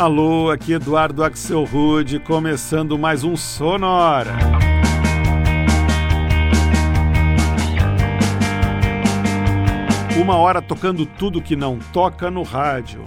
[0.00, 4.34] Alô, aqui Eduardo Axel Rude, começando mais um Sonora.
[10.18, 13.04] Uma hora tocando tudo que não toca no rádio.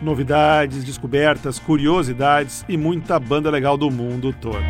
[0.00, 4.62] Novidades, descobertas, curiosidades e muita banda legal do mundo todo.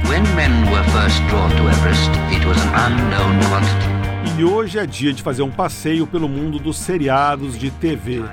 [4.38, 8.24] E hoje é dia de fazer um passeio pelo mundo dos seriados de TV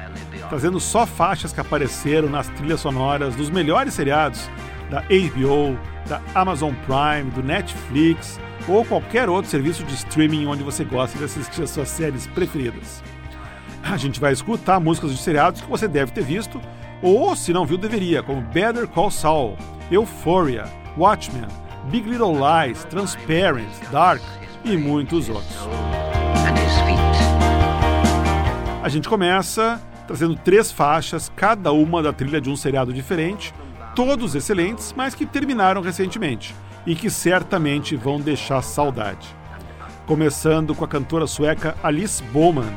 [0.45, 4.49] trazendo só faixas que apareceram nas trilhas sonoras dos melhores seriados
[4.89, 5.77] da HBO,
[6.07, 11.23] da Amazon Prime, do Netflix ou qualquer outro serviço de streaming onde você gosta de
[11.23, 13.03] assistir as suas séries preferidas.
[13.83, 16.59] A gente vai escutar músicas de seriados que você deve ter visto
[17.01, 19.57] ou, se não viu, deveria, como Better Call Saul,
[19.91, 20.65] Euphoria,
[20.97, 21.47] Watchmen,
[21.91, 24.21] Big Little Lies, Transparent, Dark
[24.63, 25.55] e muitos outros.
[28.81, 33.53] A gente começa trazendo três faixas, cada uma da trilha de um seriado diferente,
[33.95, 39.27] todos excelentes, mas que terminaram recentemente e que certamente vão deixar saudade.
[40.05, 42.71] Começando com a cantora sueca Alice Bowman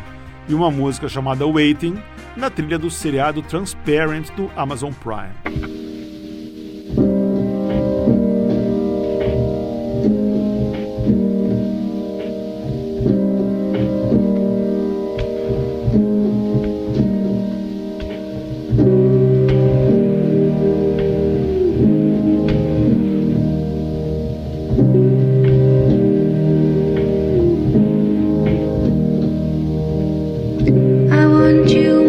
[0.48, 2.02] e uma música chamada Waiting,
[2.36, 6.07] na trilha do seriado Transparent do Amazon Prime.
[31.48, 32.07] Soon I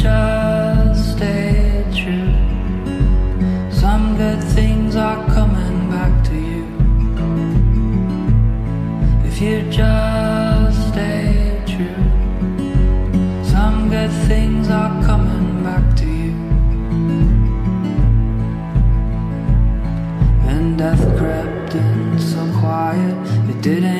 [0.00, 2.32] just stay true,
[3.70, 6.64] some good things are coming back to you.
[9.28, 12.04] If you just stay true,
[13.44, 16.34] some good things are coming back to you.
[20.48, 23.99] And death crept in so quiet, it didn't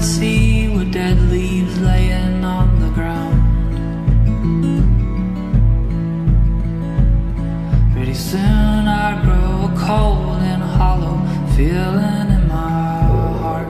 [0.00, 3.42] See were dead leaves laying on the ground.
[7.92, 11.18] Pretty soon I grow cold and hollow,
[11.54, 13.00] feeling in my
[13.42, 13.68] heart.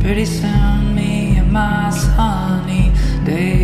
[0.00, 2.92] Pretty soon me and my sunny
[3.24, 3.57] day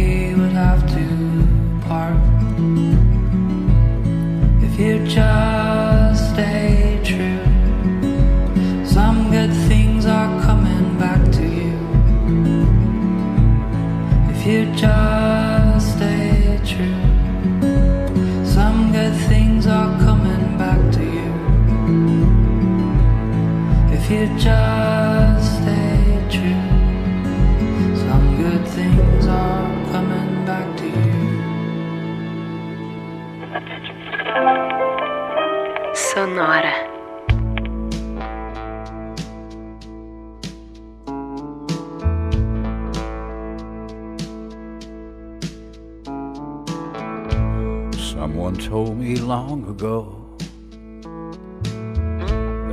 [49.16, 50.24] long ago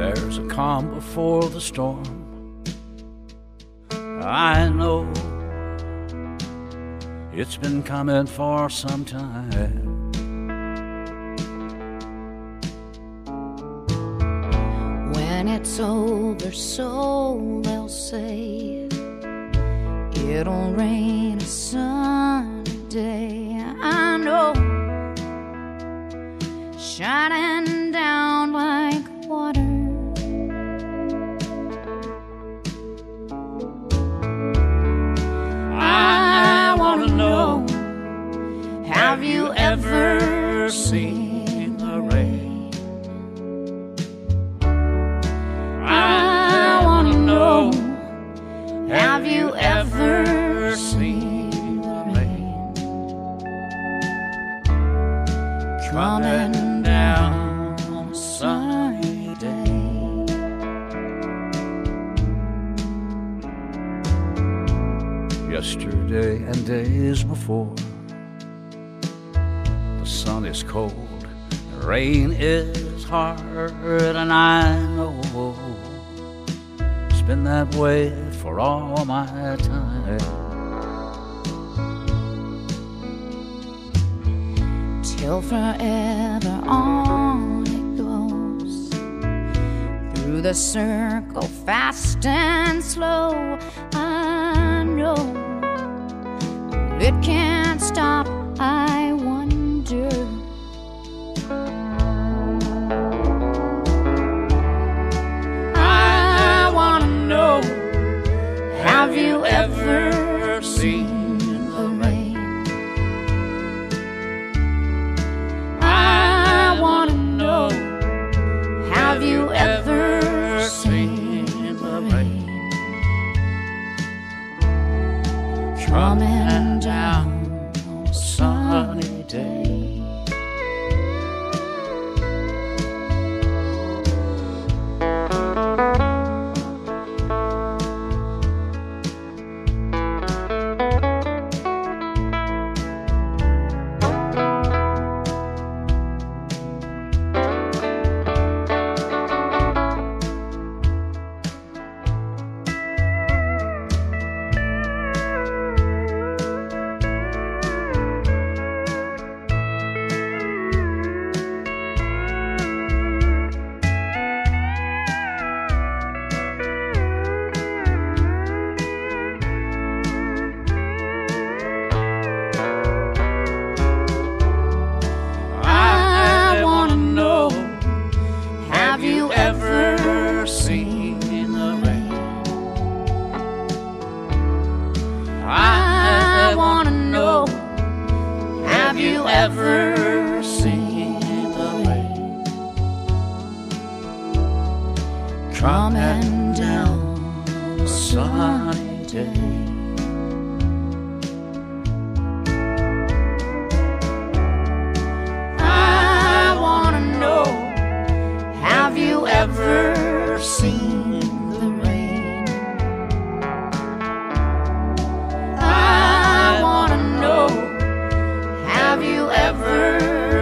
[0.01, 2.03] there's a calm before the storm.
[4.23, 5.07] I know
[7.33, 10.11] it's been coming for some time.
[15.13, 18.87] When it's over, so they'll say
[20.15, 23.50] it'll rain a sunny day.
[27.01, 29.59] Shining down like water.
[35.79, 37.65] I wanna know,
[38.85, 41.30] have you ever seen
[66.11, 67.73] Yesterday and days before,
[69.31, 75.15] the sun is cold, the rain is hard, and I know
[77.09, 78.11] it's been that way
[78.41, 80.19] for all my time.
[85.17, 88.89] till forever on it goes
[90.15, 93.57] through the circle fast and slow
[93.93, 95.40] i know
[97.01, 98.30] it can't stop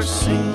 [0.10, 0.49] assim.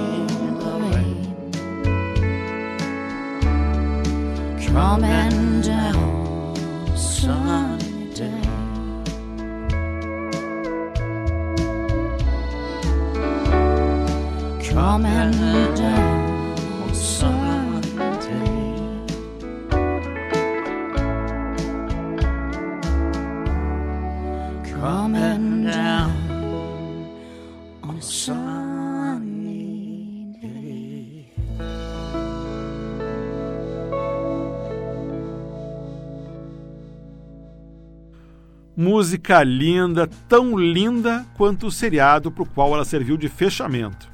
[38.85, 44.11] Música linda, tão linda quanto o seriado para o qual ela serviu de fechamento.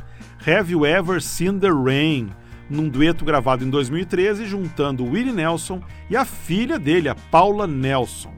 [0.46, 2.30] Have You Ever Seen the Rain?
[2.70, 8.32] Num dueto gravado em 2013, juntando Willie Nelson e a filha dele, a Paula Nelson.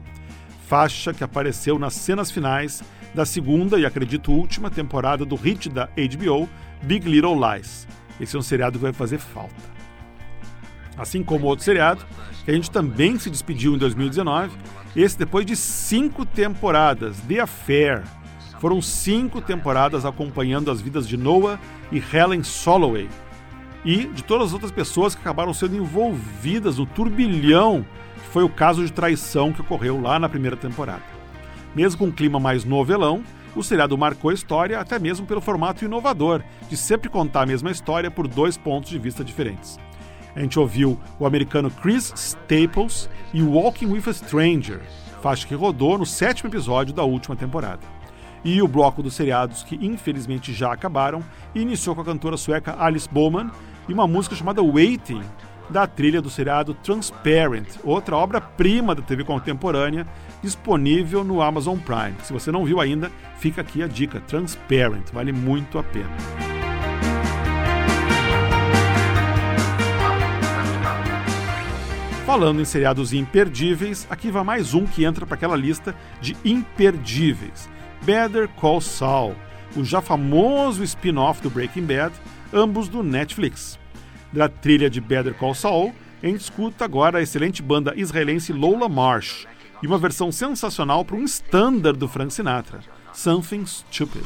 [0.65, 2.81] Faixa que apareceu nas cenas finais
[3.13, 6.49] da segunda e acredito última temporada do hit da HBO,
[6.81, 7.87] Big Little Lies.
[8.19, 9.53] Esse é um seriado que vai fazer falta.
[10.97, 12.03] Assim como outro seriado,
[12.43, 14.49] que a gente também se despediu em 2019,
[14.95, 18.03] esse depois de cinco temporadas, The Affair.
[18.59, 21.59] Foram cinco temporadas acompanhando as vidas de Noah
[21.91, 23.09] e Helen Soloway
[23.83, 27.85] e de todas as outras pessoas que acabaram sendo envolvidas no turbilhão
[28.15, 31.03] que foi o caso de traição que ocorreu lá na primeira temporada.
[31.75, 33.23] Mesmo com um clima mais novelão,
[33.55, 37.69] o seriado marcou a história até mesmo pelo formato inovador de sempre contar a mesma
[37.69, 39.77] história por dois pontos de vista diferentes.
[40.35, 44.81] A gente ouviu o americano Chris Staples e Walking with a Stranger,
[45.21, 47.81] faixa que rodou no sétimo episódio da última temporada.
[48.43, 51.23] E o bloco dos seriados que infelizmente já acabaram
[51.55, 53.49] iniciou com a cantora sueca Alice Bowman
[53.87, 55.21] e uma música chamada Waiting,
[55.69, 60.05] da trilha do seriado Transparent, outra obra-prima da TV contemporânea,
[60.41, 62.15] disponível no Amazon Prime.
[62.23, 66.52] Se você não viu ainda, fica aqui a dica: Transparent, vale muito a pena.
[72.33, 77.69] Falando em seriados imperdíveis, aqui vai mais um que entra para aquela lista de imperdíveis:
[78.01, 79.35] Better Call Saul,
[79.75, 82.11] o já famoso spin-off do Breaking Bad,
[82.51, 83.77] ambos do Netflix.
[84.31, 88.89] Da trilha de Better Call Saul, a gente escuta agora a excelente banda israelense Lola
[88.89, 89.45] Marsh
[89.83, 92.79] e uma versão sensacional para um standard do Frank Sinatra,
[93.13, 94.25] Something Stupid.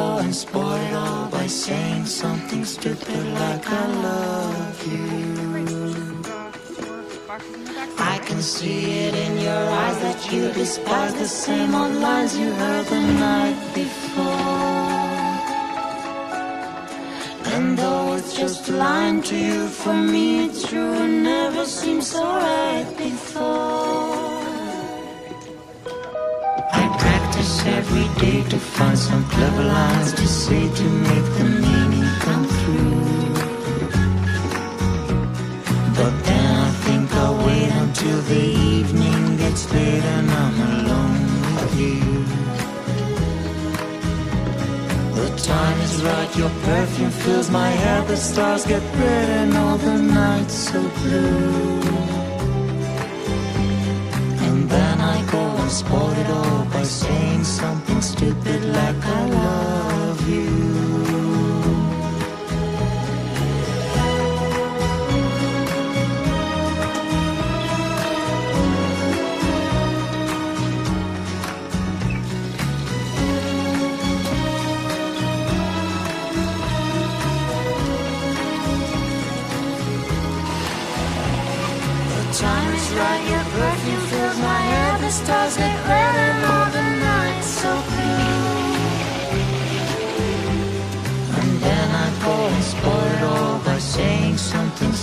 [0.00, 5.10] And spoil it all by saying something stupid like I love you.
[7.98, 12.50] I can see it in your eyes that you despise the same old lines you
[12.52, 14.80] heard the night before.
[17.52, 22.22] And though it's just line to you, for me it's true and never seemed so
[22.22, 24.09] right before.
[27.66, 33.00] Every day to find some clever lines to say to make the meaning come through.
[35.98, 38.44] But then I think I'll wait until the
[38.76, 41.22] evening gets late and I'm alone
[41.56, 42.00] with you.
[45.18, 49.76] The time is right, your perfume fills my hair, the stars get red and all
[49.76, 51.80] the nights so blue.
[54.46, 59.24] And then I go and spoil it all by saying saying something stupid like I
[59.26, 60.50] love you.
[82.16, 84.98] The time is right, your perfume fills my air.
[84.98, 86.49] the stars get red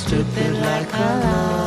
[0.08, 1.67] stupid like I love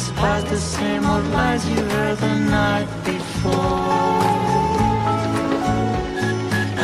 [0.00, 4.22] despise the same old lies you heard the night before.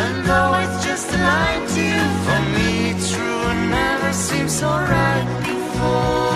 [0.03, 2.71] And though it's just a lie to you, for me
[3.11, 6.27] true and never seemed so right before.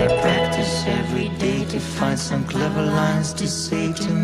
[0.00, 4.19] I practice every day to find some clever lines to say to make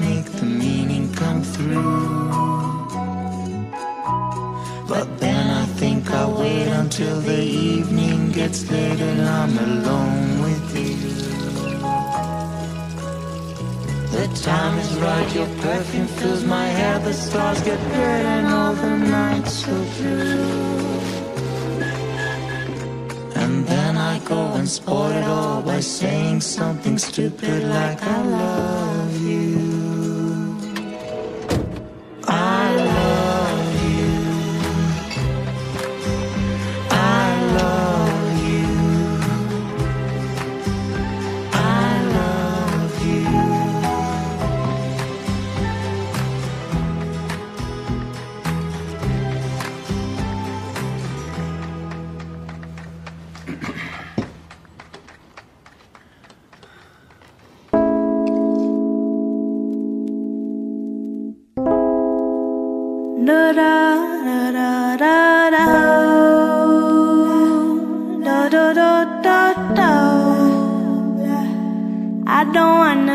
[17.66, 20.86] get red and all the nights so blue.
[23.42, 28.05] And then I go and spoil it all by saying something stupid like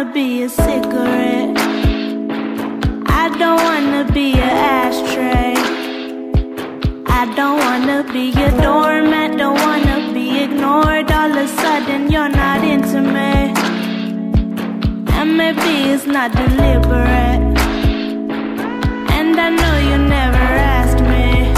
[0.01, 1.57] wanna be a cigarette.
[3.07, 5.53] I don't wanna be an ashtray.
[7.05, 9.37] I don't wanna be a doormat.
[9.37, 11.11] Don't wanna be ignored.
[11.11, 13.53] All of a sudden, you're not into me.
[15.17, 17.43] And maybe it's not deliberate.
[19.17, 21.53] And I know you never asked me.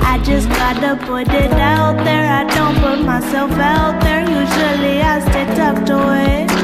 [0.00, 2.26] I just gotta put it out there.
[2.40, 4.20] I don't put myself out there.
[4.42, 6.63] Usually I stay tucked away.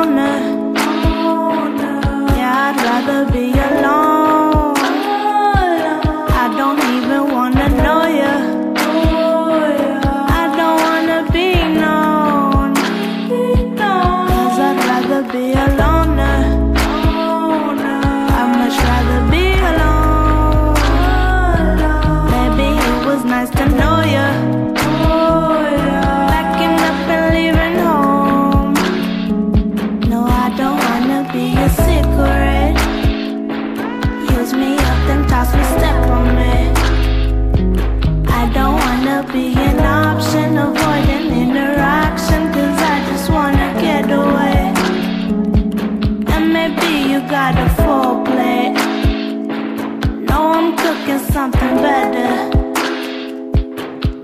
[51.41, 52.33] something better.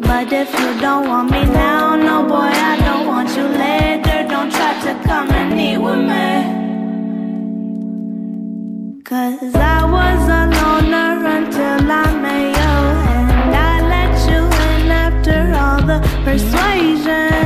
[0.07, 4.17] But if you don't want me now, no boy, I don't want you later.
[4.33, 6.27] Don't try to come and eat with me.
[9.03, 12.75] Cause I was a loner until I met you.
[13.13, 17.45] And I let you in after all the persuasion,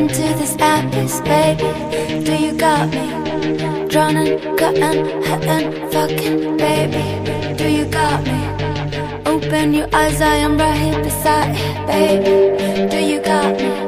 [0.00, 1.70] into this abyss, baby.
[2.24, 3.06] Do you got me?
[3.88, 7.04] Drowning, cutting, hitting, fucking, baby.
[7.58, 8.40] Do you got me?
[9.26, 12.88] Open your eyes, I am right here beside you, baby.
[12.88, 13.79] Do you got me?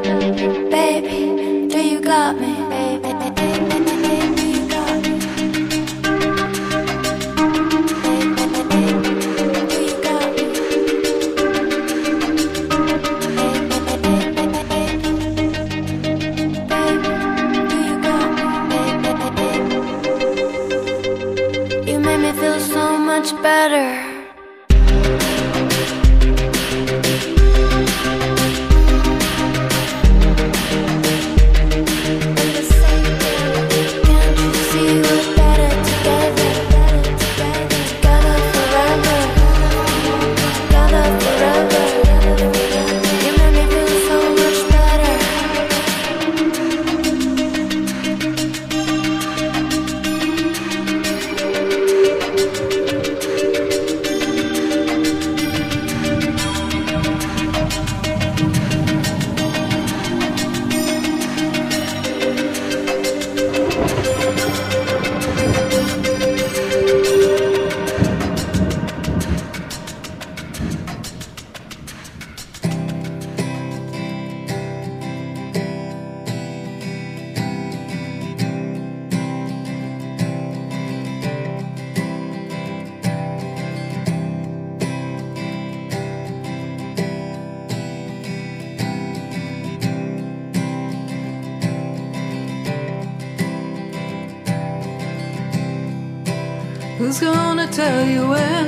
[97.72, 98.66] tell you when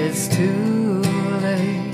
[0.00, 1.02] it's too
[1.42, 1.88] late.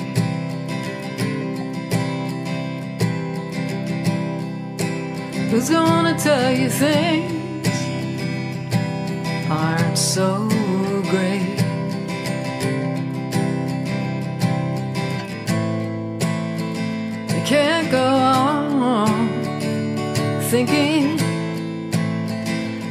[5.51, 7.67] Who's gonna tell you things
[9.49, 10.49] aren't so
[11.09, 11.57] great?
[17.35, 19.29] You can't go on
[20.51, 21.17] thinking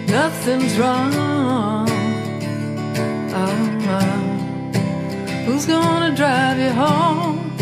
[0.07, 1.82] nothing's wrong.
[5.53, 7.55] Who's gonna drive you home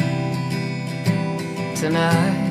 [1.75, 2.47] tonight?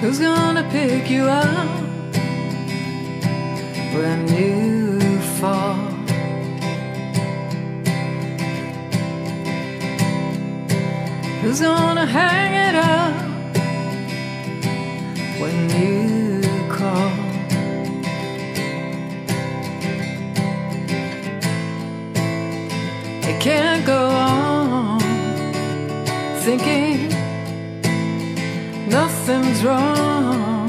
[0.00, 1.78] Who's gonna pick you up
[3.92, 5.74] when you fall?
[11.42, 13.13] Who's gonna hang it up?
[29.64, 30.68] wrong?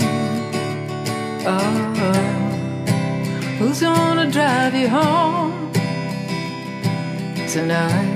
[1.48, 1.94] Oh,
[3.60, 5.72] who's gonna drive you home
[7.48, 8.15] tonight?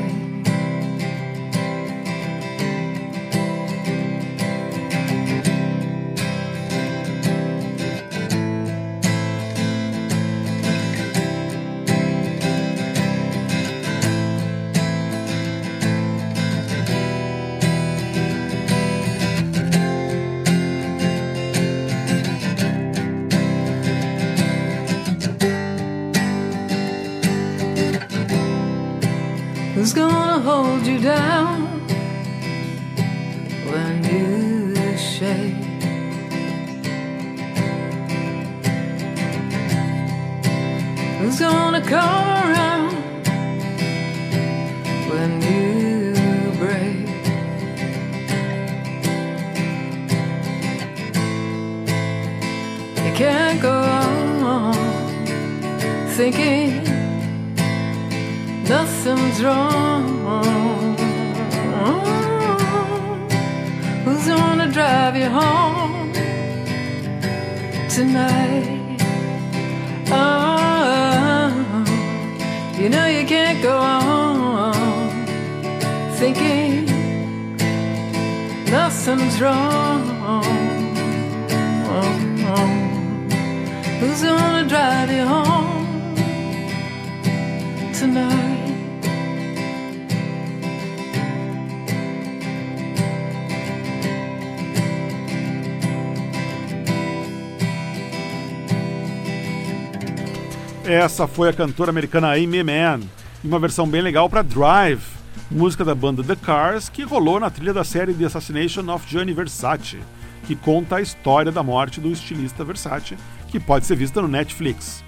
[101.00, 103.00] Essa foi a cantora americana Amy Mann,
[103.42, 105.02] em uma versão bem legal para Drive,
[105.50, 109.32] música da banda The Cars, que rolou na trilha da série The Assassination of Gianni
[109.32, 110.00] Versace,
[110.46, 113.16] que conta a história da morte do estilista Versace,
[113.48, 115.02] que pode ser vista no Netflix.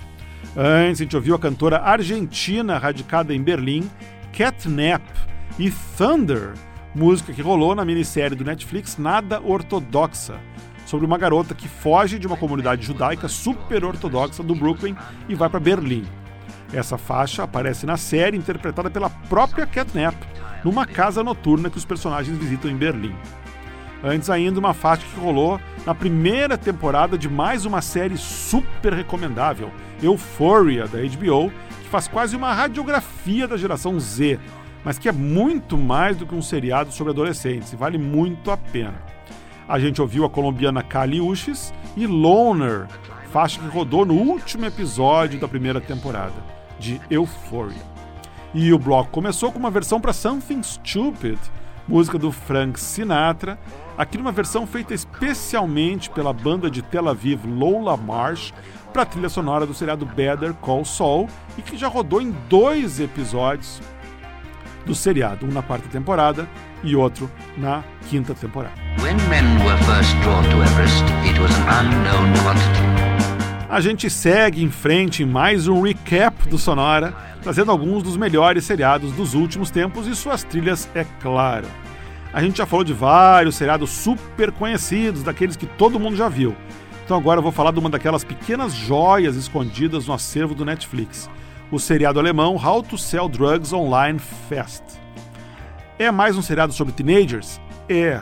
[0.55, 3.91] Antes, a gente ouviu a cantora argentina radicada em Berlim,
[4.31, 5.03] Catnap,
[5.59, 6.53] e Thunder,
[6.95, 10.39] música que rolou na minissérie do Netflix Nada Ortodoxa,
[10.91, 14.93] sobre uma garota que foge de uma comunidade judaica super ortodoxa do Brooklyn
[15.29, 16.05] e vai para Berlim.
[16.73, 20.17] Essa faixa aparece na série interpretada pela própria Catnap,
[20.65, 23.15] numa casa noturna que os personagens visitam em Berlim.
[24.03, 29.71] Antes ainda, uma faixa que rolou na primeira temporada de mais uma série super recomendável,
[30.03, 34.37] Euphoria, da HBO, que faz quase uma radiografia da geração Z,
[34.83, 38.57] mas que é muito mais do que um seriado sobre adolescentes e vale muito a
[38.57, 39.10] pena.
[39.71, 42.87] A gente ouviu a colombiana Kali Uchis e Loner,
[43.31, 46.33] faixa que rodou no último episódio da primeira temporada,
[46.77, 47.81] de Euphoria.
[48.53, 51.39] E o bloco começou com uma versão para Something Stupid,
[51.87, 53.57] música do Frank Sinatra,
[53.97, 58.53] aqui numa versão feita especialmente pela banda de Tel Aviv Lola Marsh
[58.91, 62.99] para a trilha sonora do seriado Better Call Saul e que já rodou em dois
[62.99, 63.81] episódios
[64.85, 66.45] do seriado, um na quarta temporada
[66.83, 68.75] e outro na quinta temporada.
[73.69, 78.65] A gente segue em frente em mais um recap do Sonora, trazendo alguns dos melhores
[78.65, 81.67] seriados dos últimos tempos e suas trilhas, é claro.
[82.33, 86.55] A gente já falou de vários seriados super conhecidos, daqueles que todo mundo já viu.
[87.05, 91.29] Então agora eu vou falar de uma daquelas pequenas joias escondidas no acervo do Netflix,
[91.71, 95.00] o seriado alemão How to Sell Drugs Online Fast.
[96.01, 97.61] É mais um seriado sobre teenagers?
[97.87, 98.19] É.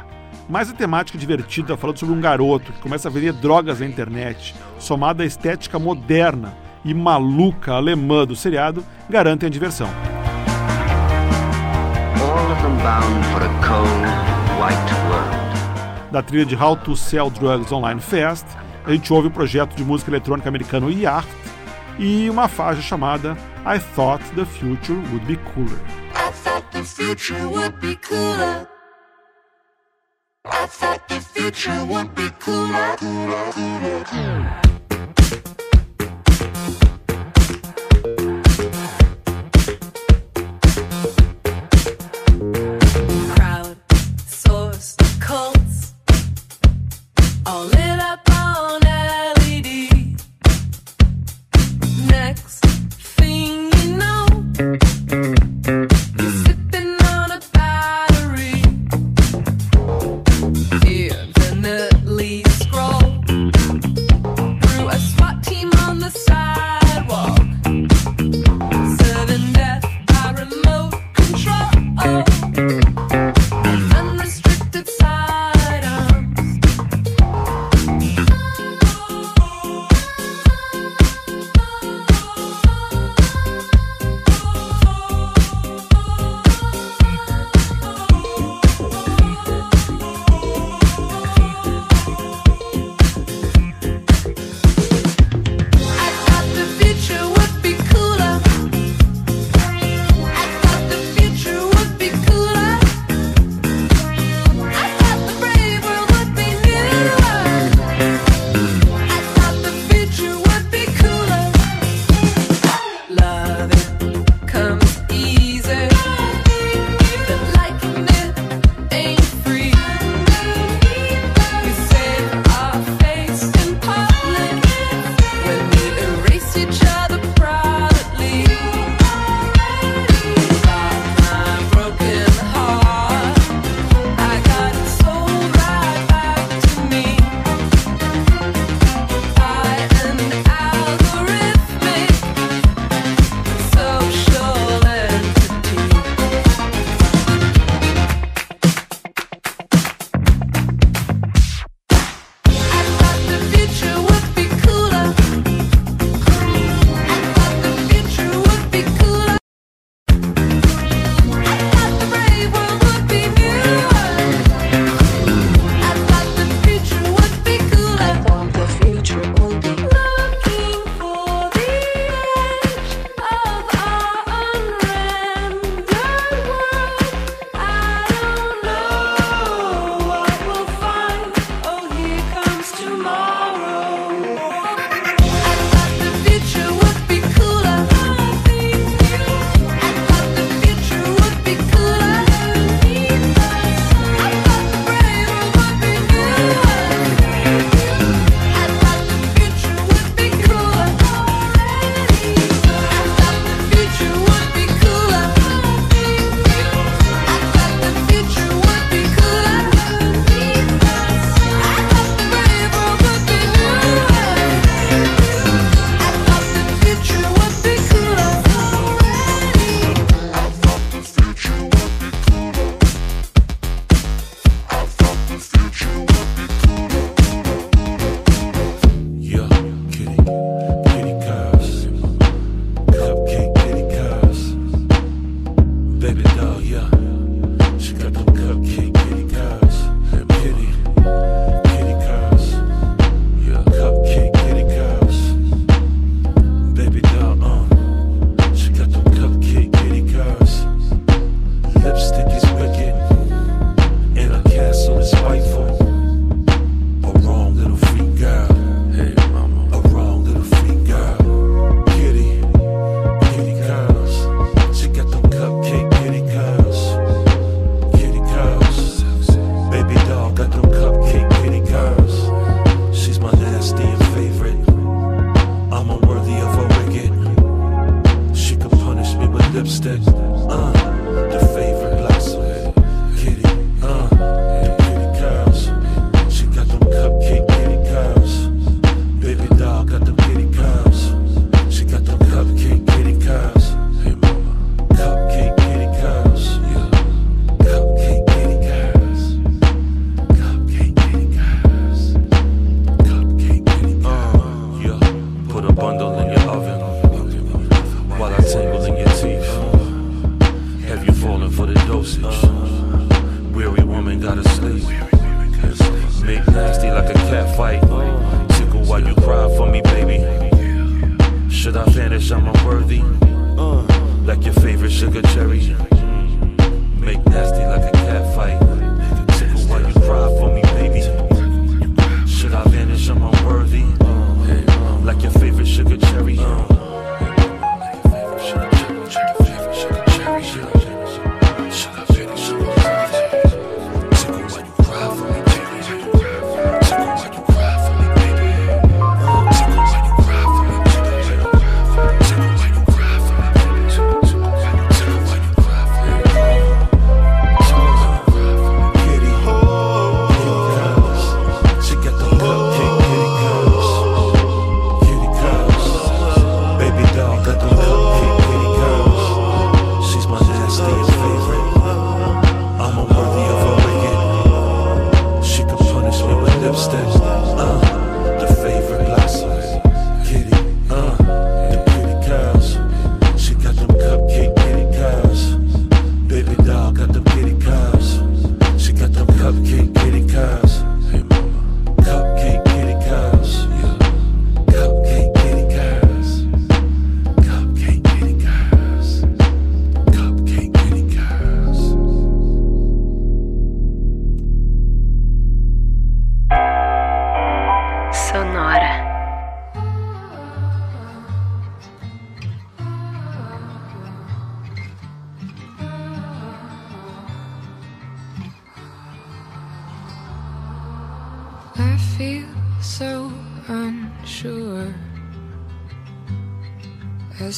[0.50, 4.54] Mas a temática divertida falando sobre um garoto que começa a vender drogas na internet,
[4.78, 9.88] somada à estética moderna e maluca alemã do seriado, garantem a diversão.
[16.12, 18.46] Da trilha de How to Sell Drugs Online Fast,
[18.86, 21.30] a gente ouve o projeto de música eletrônica americano Yacht
[21.98, 25.99] e uma faixa chamada I Thought the Future Would Be Cooler.
[26.80, 28.66] The future would be cooler.
[30.46, 32.96] I thought the future would be cooler.
[32.96, 34.69] cooler, cooler, cooler.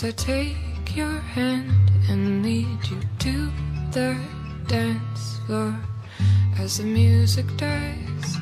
[0.03, 3.51] As I take your hand and lead you to
[3.91, 4.17] the
[4.67, 5.75] dance floor.
[6.57, 8.37] As the music dies,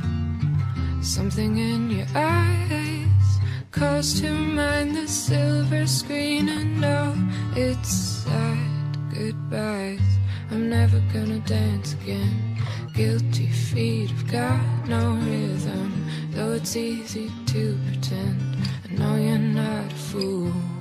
[1.01, 3.39] something in your eyes
[3.71, 7.15] calls to mind the silver screen and all
[7.55, 7.89] its
[8.23, 10.09] sad goodbyes.
[10.51, 12.57] I'm never gonna dance again.
[12.93, 18.57] Guilty feet have got no rhythm, though it's easy to pretend.
[18.85, 20.78] I know you're not a fool.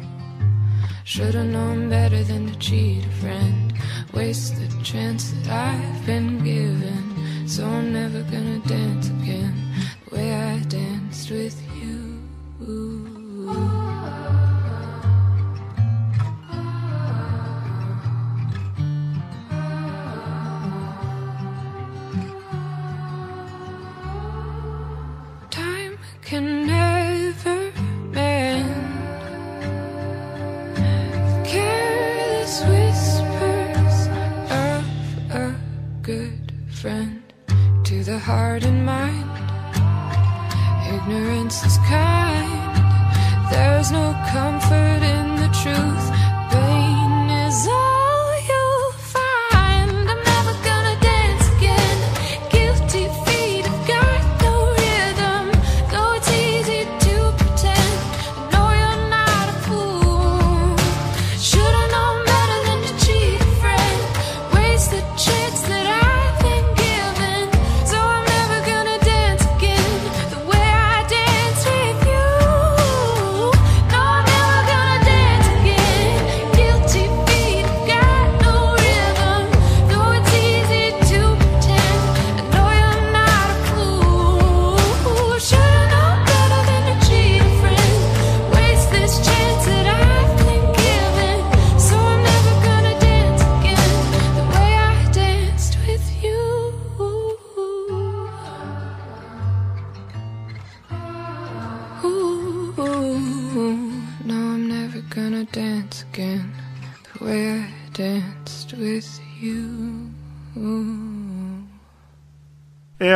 [1.09, 3.73] Should've known better than to cheat a friend.
[4.13, 7.49] Waste the chance that I've been given.
[7.49, 9.55] So I'm never gonna dance again
[10.05, 11.68] the way I danced with you.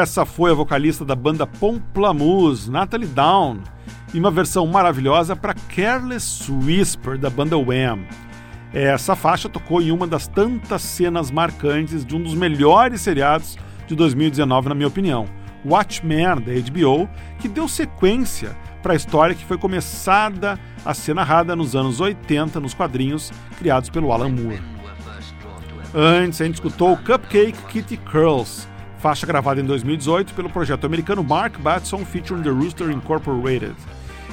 [0.02, 3.60] Essa foi a vocalista da banda Pomplamoose, Natalie Down,
[4.12, 8.00] e uma versão maravilhosa para Careless Whisper da banda Wham.
[8.74, 13.94] Essa faixa tocou em uma das tantas cenas marcantes de um dos melhores seriados de
[13.94, 15.24] 2019, na minha opinião,
[15.64, 21.54] Watchmen da HBO, que deu sequência para a história que foi começada a ser narrada
[21.54, 24.60] nos anos 80 nos quadrinhos criados pelo Alan Moore.
[25.94, 28.66] Antes, a gente escutou Cupcake Kitty Curls,
[29.02, 33.74] faixa gravada em 2018 pelo projeto americano Mark Batson featuring The Rooster Incorporated.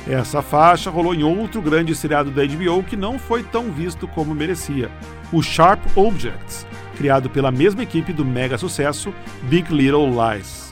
[0.07, 4.36] Essa faixa rolou em outro grande seriado da HBO que não foi tão visto como
[4.36, 4.91] merecia,
[5.34, 9.11] o Sharp Objects, criado pela mesma equipe do mega sucesso
[9.43, 10.72] Big Little Lies.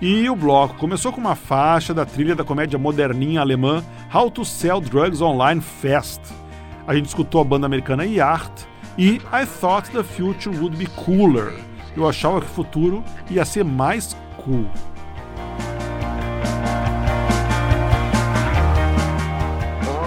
[0.00, 4.42] E o bloco começou com uma faixa da trilha da comédia moderninha alemã How to
[4.42, 6.22] Sell Drugs Online Fast.
[6.86, 8.66] A gente escutou a banda americana Yacht
[8.96, 11.52] e I Thought the Future Would Be Cooler.
[11.98, 14.70] Eu achava que o futuro ia ser mais cool.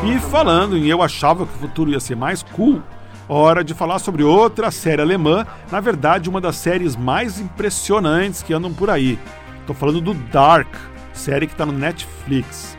[0.05, 2.81] E falando em eu achava que o futuro ia ser mais cool,
[3.27, 8.53] hora de falar sobre outra série alemã, na verdade uma das séries mais impressionantes que
[8.53, 9.19] andam por aí.
[9.59, 10.73] Estou falando do Dark,
[11.11, 12.77] série que está no Netflix.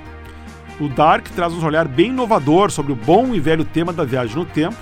[0.80, 4.36] O Dark traz um olhar bem inovador sobre o bom e velho tema da viagem
[4.36, 4.76] no tempo,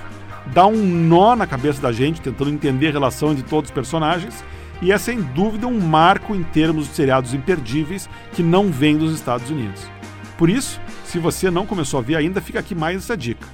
[0.47, 4.45] dá um nó na cabeça da gente tentando entender a relação de todos os personagens
[4.83, 9.15] e é sem dúvida um marco em termos de seriados imperdíveis que não vêm dos
[9.15, 9.83] Estados Unidos.
[10.39, 13.47] Por isso, se você não começou a ver ainda, fica aqui mais essa dica.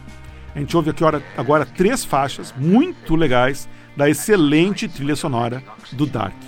[0.55, 1.03] A gente ouve aqui
[1.37, 5.63] agora três faixas muito legais da excelente trilha sonora
[5.93, 6.46] do Dark.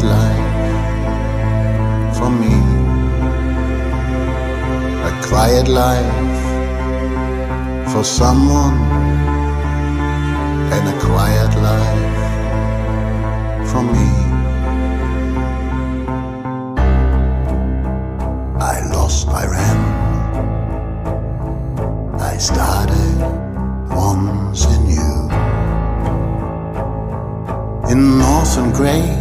[0.00, 0.56] Quiet life
[2.16, 2.54] for me.
[5.04, 6.40] A quiet life
[7.92, 8.76] for someone,
[10.72, 12.16] and a quiet life
[13.70, 14.08] for me.
[18.58, 19.80] I lost, I ran.
[22.20, 23.18] I started
[23.90, 25.28] once anew.
[27.90, 29.19] In northern grey, in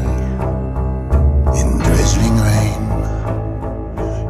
[2.10, 2.82] drizzling rain,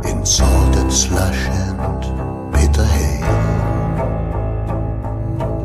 [0.06, 3.22] in salted slush and bitter hay.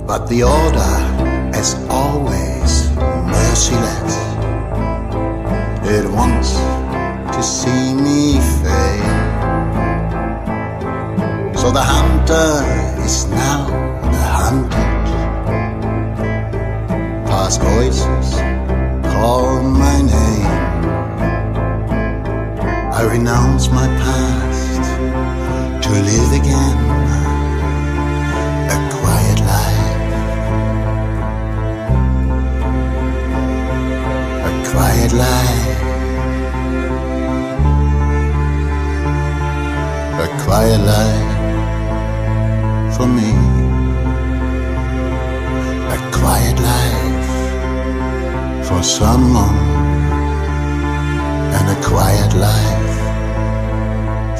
[0.06, 0.94] But the order,
[1.58, 2.90] as always,
[3.34, 4.14] merciless.
[5.86, 6.54] It wants
[7.34, 9.14] to see me fail.
[11.56, 13.66] So the hunter is now
[14.14, 15.04] the hunted.
[17.26, 18.34] Past voices
[19.14, 20.63] call my name.
[23.04, 24.82] I renounce my past
[25.84, 26.78] to live again
[28.74, 30.00] a quiet life.
[34.48, 35.80] A quiet life.
[40.24, 41.36] A quiet life
[42.96, 43.30] for me.
[45.92, 47.34] A quiet life
[48.66, 49.58] for someone.
[51.56, 52.73] And a quiet life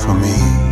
[0.05, 0.64] for me.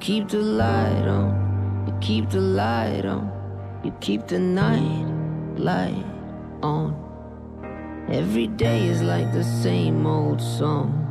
[0.00, 3.30] Keep the light on, you keep the light on,
[3.84, 5.06] you keep the night
[5.58, 6.06] light
[6.62, 6.96] on.
[8.10, 11.06] Every day is like the same old song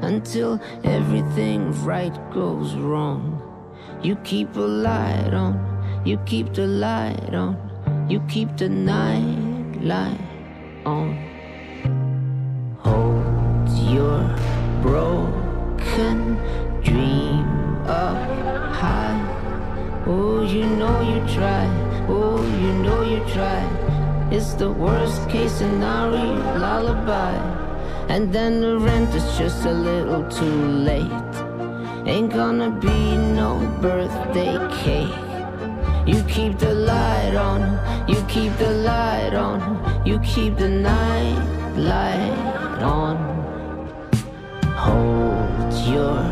[0.00, 3.42] until everything right goes wrong.
[4.02, 7.58] You keep a light on, you keep the light on,
[8.08, 10.18] you keep the night light
[10.86, 11.18] on.
[12.78, 14.34] Hold your
[14.82, 15.43] broken
[20.54, 21.66] you know you try.
[22.08, 23.62] Oh, you know you try.
[24.30, 27.34] It's the worst case scenario lullaby.
[28.08, 30.58] And then the rent is just a little too
[30.90, 31.34] late.
[32.06, 35.18] Ain't gonna be no birthday cake.
[36.06, 37.62] You keep the light on,
[38.08, 39.58] you keep the light on,
[40.06, 41.36] you keep the night
[41.74, 43.16] light on.
[44.86, 46.22] Hold your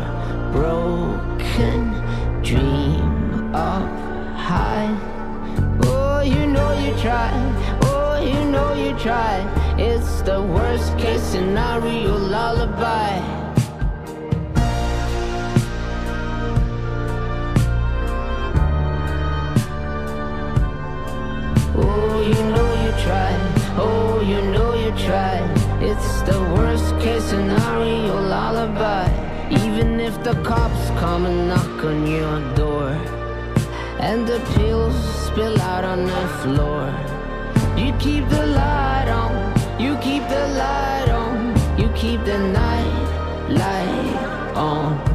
[0.53, 1.81] broken
[2.41, 4.12] dream up
[4.43, 4.91] high.
[5.85, 7.31] Oh, you know you try.
[7.83, 9.35] Oh, you know you try.
[9.77, 13.13] It's the worst case scenario lullaby.
[21.75, 23.31] Oh, you know you try.
[23.77, 25.39] Oh, you know you try.
[25.89, 29.07] It's the worst case scenario lullaby.
[29.49, 33.22] Even if the cops come and knock on your door
[34.03, 34.97] and the pills
[35.27, 36.83] spill out on the floor,
[37.77, 39.33] you keep the light on.
[39.79, 41.55] You keep the light on.
[41.79, 45.12] You keep the night light on.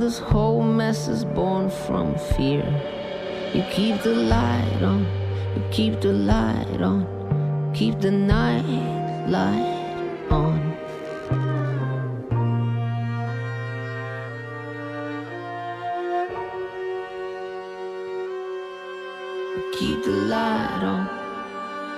[0.00, 2.64] This whole mess is born from fear.
[3.52, 5.04] You keep the light on,
[5.56, 8.64] you keep the light on, keep the night
[9.28, 10.76] light on.
[19.78, 21.08] Keep the light on,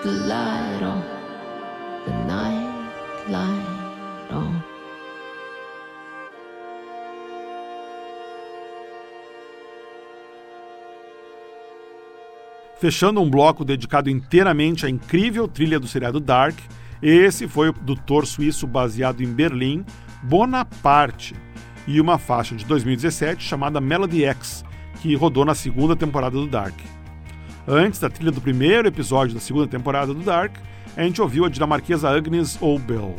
[0.03, 1.10] the light on,
[12.81, 16.59] Fechando um bloco dedicado inteiramente à incrível trilha do seriado Dark,
[17.03, 19.85] esse foi o produtor suíço baseado em Berlim,
[20.23, 21.35] Bonaparte,
[21.87, 24.65] e uma faixa de 2017 chamada Melody X,
[25.03, 26.75] que rodou na segunda temporada do Dark.
[27.69, 30.57] Antes da trilha do primeiro episódio da segunda temporada do Dark,
[30.97, 33.15] a gente ouviu a dinamarquesa Agnes Obel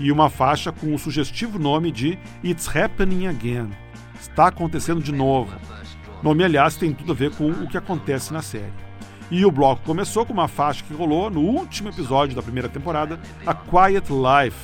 [0.00, 3.68] e uma faixa com o sugestivo nome de It's Happening Again.
[4.18, 5.54] Está acontecendo de novo.
[6.22, 8.91] Nome, aliás, tem tudo a ver com o que acontece na série.
[9.32, 13.18] E o bloco começou com uma faixa que rolou no último episódio da primeira temporada,
[13.46, 14.58] A Quiet Life,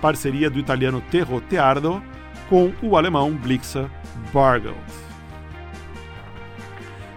[0.00, 2.00] parceria do italiano Terro Teardo
[2.48, 3.90] com o alemão Blixa
[4.32, 4.78] Bargeld.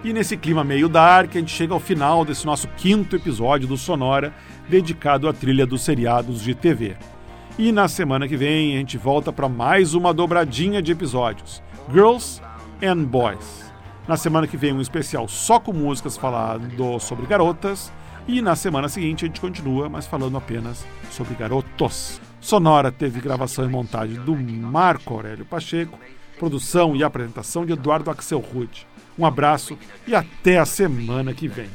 [0.03, 3.77] E nesse clima meio dark, a gente chega ao final desse nosso quinto episódio do
[3.77, 4.33] Sonora,
[4.67, 6.97] dedicado à trilha dos seriados de TV.
[7.55, 11.61] E na semana que vem a gente volta para mais uma dobradinha de episódios:
[11.93, 12.41] Girls
[12.81, 13.64] and Boys.
[14.07, 17.91] Na semana que vem um especial só com músicas falando sobre garotas.
[18.27, 22.19] E na semana seguinte a gente continua, mas falando apenas sobre garotos.
[22.41, 25.97] Sonora teve gravação e montagem do Marco Aurélio Pacheco,
[26.37, 28.87] produção e apresentação de Eduardo Axel Rude.
[29.17, 29.77] Um abraço
[30.07, 31.69] e até a semana que vem.